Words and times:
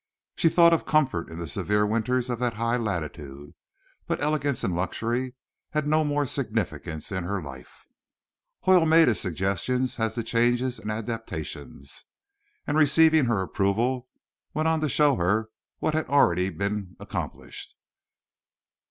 She 0.35 0.49
thought 0.49 0.73
of 0.73 0.87
comfort 0.87 1.29
in 1.29 1.37
the 1.37 1.47
severe 1.47 1.85
winters 1.85 2.31
of 2.31 2.39
that 2.39 2.55
high 2.55 2.75
latitude, 2.75 3.53
but 4.07 4.19
elegance 4.19 4.63
and 4.63 4.75
luxury 4.75 5.35
had 5.73 5.85
no 5.87 6.03
more 6.03 6.25
significance 6.25 7.11
in 7.11 7.23
her 7.23 7.39
life. 7.39 7.85
Hoyle 8.61 8.87
made 8.87 9.07
his 9.09 9.19
suggestions 9.19 9.99
as 9.99 10.15
to 10.15 10.23
changes 10.23 10.79
and 10.79 10.89
adaptations, 10.91 12.05
and, 12.65 12.79
receiving 12.79 13.25
her 13.25 13.43
approval, 13.43 14.07
he 14.51 14.57
went 14.57 14.67
on 14.67 14.79
to 14.79 14.89
show 14.89 15.17
her 15.17 15.51
what 15.77 15.93
had 15.93 16.07
been 16.07 16.13
already 16.15 16.95
accomplished. 16.99 17.75